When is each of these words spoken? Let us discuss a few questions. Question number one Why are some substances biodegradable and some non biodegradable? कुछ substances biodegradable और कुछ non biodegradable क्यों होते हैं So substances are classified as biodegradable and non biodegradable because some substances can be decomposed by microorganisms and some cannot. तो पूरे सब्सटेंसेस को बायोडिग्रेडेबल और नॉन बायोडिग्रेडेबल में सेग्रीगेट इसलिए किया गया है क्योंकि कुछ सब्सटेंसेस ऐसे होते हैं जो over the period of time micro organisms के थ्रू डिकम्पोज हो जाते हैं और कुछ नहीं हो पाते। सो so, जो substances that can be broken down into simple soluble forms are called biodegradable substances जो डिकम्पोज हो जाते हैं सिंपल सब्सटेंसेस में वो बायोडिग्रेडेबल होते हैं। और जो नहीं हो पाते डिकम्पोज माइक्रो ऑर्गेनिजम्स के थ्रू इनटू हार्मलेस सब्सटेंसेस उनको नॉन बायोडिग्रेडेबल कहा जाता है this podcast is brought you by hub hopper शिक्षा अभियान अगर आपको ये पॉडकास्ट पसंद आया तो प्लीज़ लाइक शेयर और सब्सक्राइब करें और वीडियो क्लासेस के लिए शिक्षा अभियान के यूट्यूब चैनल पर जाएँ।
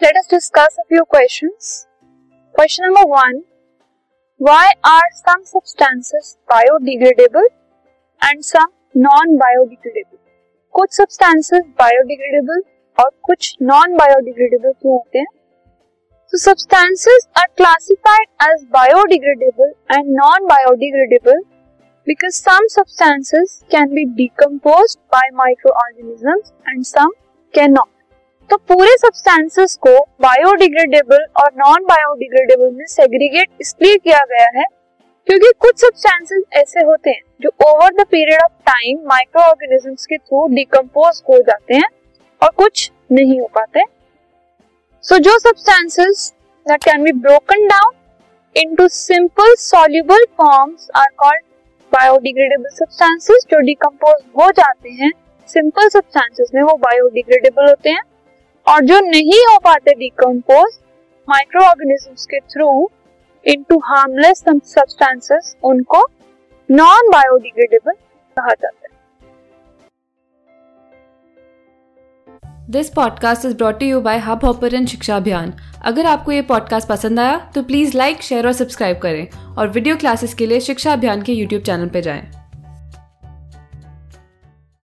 Let 0.00 0.16
us 0.16 0.26
discuss 0.26 0.78
a 0.78 0.86
few 0.88 1.04
questions. 1.04 1.86
Question 2.54 2.84
number 2.84 3.06
one 3.08 3.42
Why 4.38 4.72
are 4.84 5.08
some 5.26 5.44
substances 5.44 6.36
biodegradable 6.50 7.48
and 8.22 8.44
some 8.44 8.70
non 8.94 9.38
biodegradable? 9.38 10.20
कुछ 10.74 10.92
substances 10.92 11.64
biodegradable 11.80 12.62
और 13.00 13.10
कुछ 13.22 13.56
non 13.62 13.96
biodegradable 14.00 14.74
क्यों 14.82 14.92
होते 14.92 15.18
हैं 15.18 15.34
So 16.30 16.38
substances 16.42 17.28
are 17.40 17.48
classified 17.56 18.28
as 18.46 18.64
biodegradable 18.76 19.74
and 19.96 20.14
non 20.20 20.48
biodegradable 20.52 21.44
because 22.06 22.36
some 22.36 22.68
substances 22.68 23.64
can 23.70 23.94
be 23.94 24.04
decomposed 24.22 24.98
by 25.10 25.22
microorganisms 25.32 26.52
and 26.66 26.86
some 26.86 27.12
cannot. 27.54 27.89
तो 28.51 28.57
पूरे 28.69 28.95
सब्सटेंसेस 28.97 29.75
को 29.81 29.91
बायोडिग्रेडेबल 30.21 31.21
और 31.41 31.51
नॉन 31.57 31.83
बायोडिग्रेडेबल 31.83 32.71
में 32.71 32.85
सेग्रीगेट 32.85 33.49
इसलिए 33.61 33.97
किया 33.97 34.23
गया 34.31 34.47
है 34.55 34.65
क्योंकि 35.27 35.51
कुछ 35.59 35.79
सब्सटेंसेस 35.81 36.43
ऐसे 36.53 36.83
होते 36.85 37.09
हैं 37.09 37.21
जो 37.41 37.49
over 37.65 37.93
the 37.93 38.05
period 38.11 38.41
of 38.43 38.51
time 38.65 39.07
micro 39.09 39.43
organisms 39.43 40.05
के 40.05 40.17
थ्रू 40.17 40.47
डिकम्पोज 40.55 41.21
हो 41.29 41.37
जाते 41.41 41.75
हैं 41.75 41.87
और 42.41 42.49
कुछ 42.57 42.91
नहीं 43.11 43.39
हो 43.39 43.47
पाते। 43.55 43.83
सो 43.83 45.15
so, 45.15 45.21
जो 45.21 45.37
substances 45.39 46.33
that 46.65 46.83
can 46.83 47.03
be 47.03 47.11
broken 47.21 47.67
down 47.67 47.93
into 48.55 48.87
simple 48.89 49.55
soluble 49.59 50.25
forms 50.37 50.89
are 50.97 51.09
called 51.17 51.43
biodegradable 51.91 52.69
substances 52.75 53.47
जो 53.51 53.65
डिकम्पोज 53.65 54.21
हो 54.37 54.51
जाते 54.59 55.01
हैं 55.01 55.11
सिंपल 55.49 55.89
सब्सटेंसेस 55.89 56.51
में 56.55 56.61
वो 56.63 56.77
बायोडिग्रेडेबल 56.79 57.67
होते 57.69 57.89
हैं। 57.89 58.01
और 58.67 58.81
जो 58.85 58.99
नहीं 58.99 59.43
हो 59.45 59.57
पाते 59.59 59.93
डिकम्पोज 59.93 60.79
माइक्रो 61.27 61.63
ऑर्गेनिजम्स 61.65 62.25
के 62.25 62.39
थ्रू 62.39 62.89
इनटू 63.45 63.77
हार्मलेस 63.79 64.43
सब्सटेंसेस 64.47 65.55
उनको 65.63 66.05
नॉन 66.69 67.09
बायोडिग्रेडेबल 67.09 67.91
कहा 68.37 68.53
जाता 68.53 68.67
है 68.67 68.89
this 72.69 72.89
podcast 72.89 73.45
is 73.45 73.55
brought 73.57 73.83
you 73.83 74.01
by 74.01 74.17
hub 74.17 74.45
hopper 74.45 74.85
शिक्षा 74.85 75.15
अभियान 75.15 75.53
अगर 75.85 76.05
आपको 76.05 76.31
ये 76.31 76.41
पॉडकास्ट 76.41 76.87
पसंद 76.87 77.19
आया 77.19 77.37
तो 77.55 77.63
प्लीज़ 77.63 77.97
लाइक 77.97 78.21
शेयर 78.21 78.47
और 78.47 78.53
सब्सक्राइब 78.53 78.99
करें 78.99 79.55
और 79.57 79.67
वीडियो 79.67 79.95
क्लासेस 79.97 80.33
के 80.33 80.45
लिए 80.45 80.59
शिक्षा 80.59 80.93
अभियान 80.93 81.21
के 81.21 81.33
यूट्यूब 81.33 81.61
चैनल 81.61 81.89
पर 81.89 81.99
जाएँ। 81.99 82.40